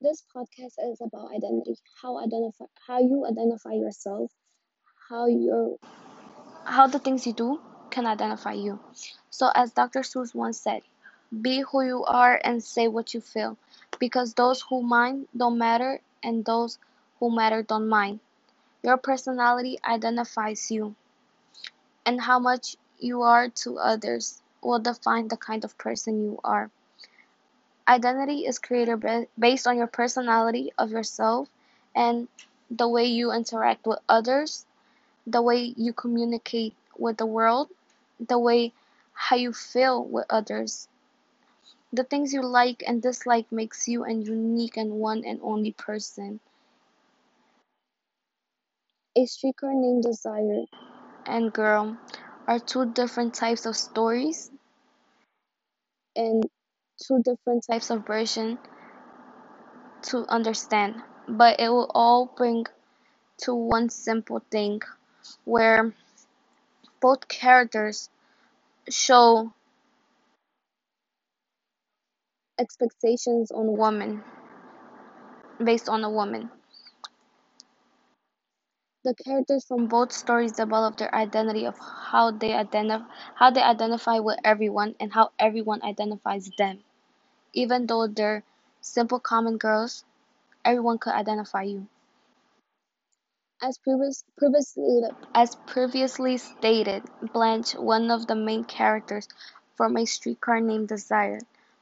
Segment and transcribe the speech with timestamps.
[0.00, 4.30] This podcast is about identity, how identify how you identify yourself,
[5.08, 5.76] how your
[6.64, 7.60] how the things you do
[7.90, 8.78] can identify you.
[9.30, 10.00] So as Dr.
[10.00, 10.82] Seuss once said,
[11.42, 13.56] be who you are and say what you feel,
[13.98, 16.78] because those who mind don't matter and those
[17.18, 18.20] who matter don't mind.
[18.84, 20.94] Your personality identifies you,
[22.06, 26.70] and how much you are to others will define the kind of person you are.
[27.88, 31.48] Identity is created based on your personality of yourself
[31.94, 32.28] and
[32.70, 34.66] the way you interact with others,
[35.26, 37.70] the way you communicate with the world,
[38.20, 38.72] the way
[39.12, 40.88] how you feel with others.
[41.92, 46.40] The things you like and dislike makes you a unique and one and only person.
[49.16, 50.64] A streetcar named Desire
[51.26, 51.96] and Girl
[52.46, 54.50] are two different types of stories
[56.16, 56.44] and
[57.06, 58.58] two different types of version
[60.02, 60.96] to understand,
[61.28, 62.66] but it will all bring
[63.38, 64.80] to one simple thing
[65.44, 65.94] where
[67.00, 68.10] both characters
[68.90, 69.52] show
[72.60, 74.24] expectations on woman
[75.64, 76.50] based on a woman.
[79.04, 84.18] The characters from both stories develop their identity of how they identify how they identify
[84.20, 86.80] with everyone and how everyone identifies them.
[87.52, 88.42] Even though they're
[88.80, 90.04] simple common girls,
[90.64, 91.88] everyone could identify you.
[93.62, 95.02] As, previous, previously,
[95.34, 99.28] as previously stated, Blanche, one of the main characters
[99.76, 101.40] from A Streetcar Named Desire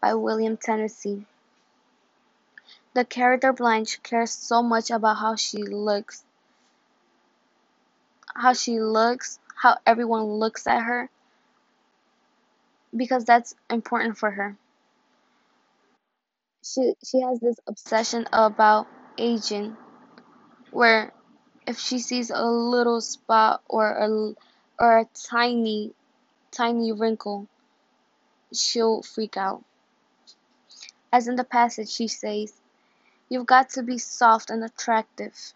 [0.00, 1.26] by William Tennessee.
[2.92, 6.24] The character Blanche cares so much about how she looks
[8.34, 11.10] how she looks, how everyone looks at her,
[12.94, 14.56] because that's important for her.
[16.68, 19.76] She she has this obsession about aging,
[20.70, 21.14] where
[21.66, 24.34] if she sees a little spot or a
[24.78, 25.94] or a tiny
[26.50, 27.48] tiny wrinkle,
[28.52, 29.64] she'll freak out.
[31.12, 32.60] As in the passage, she says,
[33.30, 35.54] You've got to be soft and attractive,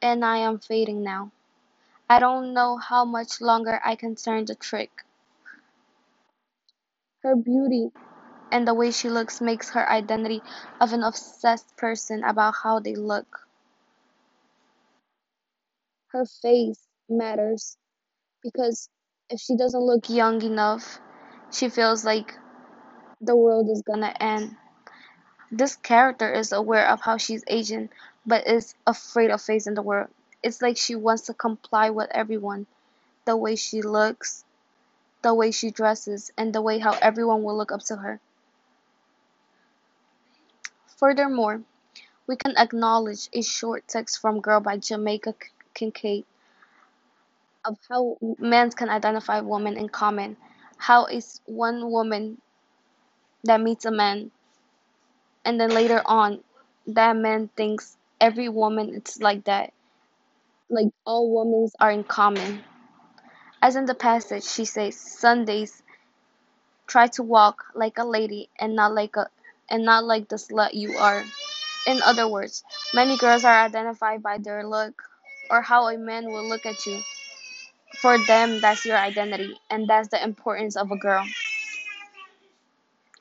[0.00, 1.32] and I am fading now.
[2.08, 5.04] I don't know how much longer I can turn the trick.
[7.22, 7.90] Her beauty
[8.52, 10.42] and the way she looks makes her identity
[10.80, 13.48] of an obsessed person about how they look.
[16.08, 17.78] Her face matters
[18.42, 18.88] because
[19.30, 21.00] if she doesn't look young enough,
[21.50, 22.38] she feels like
[23.20, 24.56] the world is gonna end.
[25.50, 27.90] This character is aware of how she's aging,
[28.26, 30.10] but is afraid of facing the world.
[30.42, 32.66] It's like she wants to comply with everyone.
[33.24, 34.44] The way she looks,
[35.22, 38.20] the way she dresses, and the way how everyone will look up to her.
[41.02, 41.64] Furthermore,
[42.28, 45.34] we can acknowledge a short text from Girl by Jamaica
[45.74, 46.24] Kincaid
[47.64, 50.36] of how men can identify women in common.
[50.76, 52.40] How is one woman
[53.42, 54.30] that meets a man
[55.44, 56.44] and then later on
[56.86, 59.72] that man thinks every woman is like that
[60.70, 62.62] like all women are in common.
[63.60, 65.82] As in the passage, she says, Sundays,
[66.86, 69.26] try to walk like a lady and not like a
[69.72, 71.24] and not like the slut you are.
[71.86, 75.02] In other words, many girls are identified by their look
[75.50, 77.02] or how a man will look at you.
[78.02, 81.26] For them, that's your identity, and that's the importance of a girl.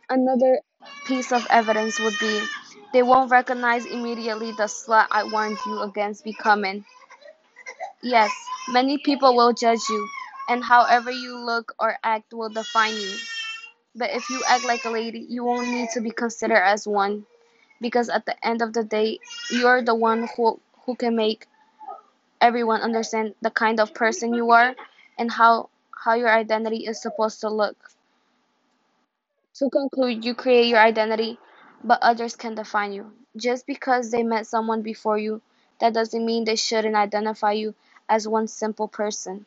[0.09, 0.61] Another
[1.05, 2.45] piece of evidence would be
[2.93, 6.85] they won't recognize immediately the slut I warned you against becoming.
[8.03, 8.31] Yes,
[8.69, 10.07] many people will judge you,
[10.49, 13.17] and however you look or act will define you.
[13.95, 17.25] But if you act like a lady, you won't need to be considered as one,
[17.81, 19.19] because at the end of the day,
[19.49, 21.47] you're the one who who can make
[22.41, 24.75] everyone understand the kind of person you are
[25.17, 25.69] and how
[26.03, 27.91] how your identity is supposed to look.
[29.55, 31.39] To conclude, you create your identity,
[31.83, 33.13] but others can define you.
[33.37, 35.41] Just because they met someone before you,
[35.79, 37.75] that doesn't mean they shouldn't identify you
[38.09, 39.45] as one simple person.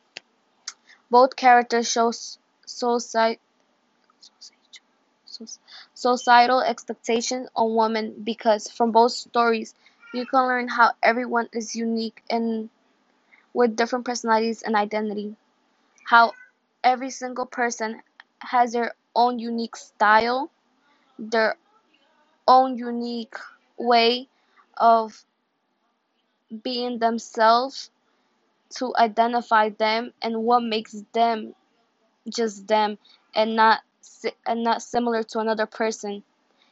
[1.11, 2.13] Both characters show
[5.95, 9.75] societal expectations on women because from both stories
[10.13, 12.71] you can learn how everyone is unique and
[13.53, 15.37] with different personalities and identity.
[16.05, 16.33] How
[16.85, 18.03] every single person
[18.41, 20.51] has their own unique style,
[21.19, 21.57] their
[22.47, 23.35] own unique
[23.79, 24.29] way
[24.77, 25.25] of
[26.63, 27.91] being themselves
[28.71, 31.55] to identify them and what makes them
[32.29, 32.99] just them
[33.35, 33.83] and not
[34.47, 36.23] and not similar to another person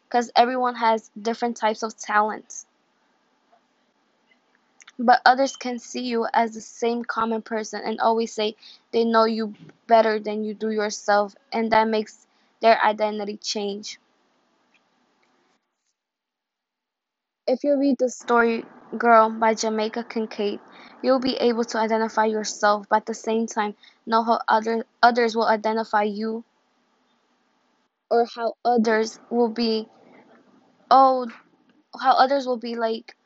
[0.05, 2.67] because everyone has different types of talents.
[4.99, 8.57] But others can see you as the same common person and always say
[8.93, 9.55] they know you
[9.87, 12.27] better than you do yourself, and that makes
[12.61, 13.99] their identity change.
[17.47, 18.65] If you read the story
[18.99, 20.61] Girl by Jamaica Kincaid,
[21.03, 23.75] you'll be able to identify yourself, but at the same time
[24.07, 26.45] know how other, others will identify you
[28.13, 29.89] or how others will be
[30.91, 31.27] oh
[32.01, 33.17] how others will be like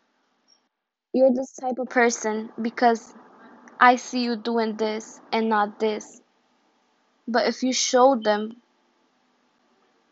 [1.12, 3.14] you're this type of person because
[3.80, 6.20] I see you doing this and not this.
[7.28, 8.62] But if you show them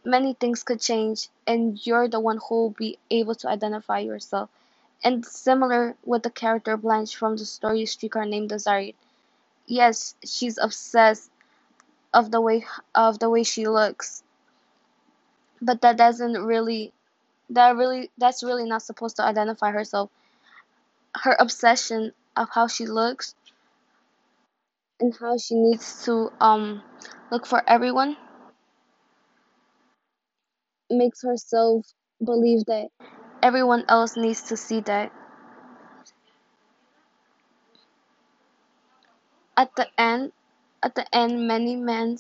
[0.05, 4.51] many things could change and you're the one who will be able to identify yourself.
[5.05, 8.93] And similar with the character Blanche from the story Streetcar Named Desire.
[9.67, 11.31] Yes, she's obsessed
[12.15, 12.67] of the way
[12.97, 14.24] of the way she looks.
[15.65, 16.95] But that doesn't really
[17.51, 20.11] that really that's really not supposed to identify herself.
[21.17, 23.35] Her obsession of how she looks
[25.01, 26.83] and how she needs to um
[27.31, 28.17] look for everyone
[30.91, 31.87] makes herself
[32.25, 32.89] believe that
[33.43, 35.13] everyone else needs to see that.
[39.57, 40.33] At the end,
[40.83, 42.19] at the end, many men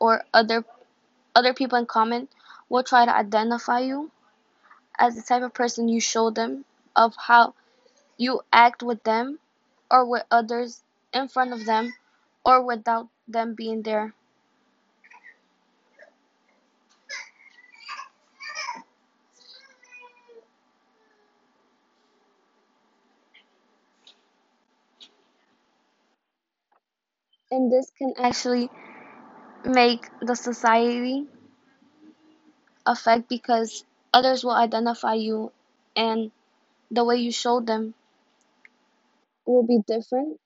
[0.00, 0.64] or other
[1.34, 2.28] other people in common
[2.68, 4.10] will try to identify you
[4.98, 6.64] as the type of person you show them
[6.96, 7.54] of how
[8.18, 9.38] you act with them
[9.90, 10.82] or with others
[11.12, 11.94] in front of them
[12.44, 14.14] or without them being there.
[27.50, 28.68] And this can actually
[29.64, 31.26] make the society
[32.86, 35.52] affect because others will identify you
[35.96, 36.30] and
[36.90, 37.94] the way you show them
[39.46, 40.38] will be different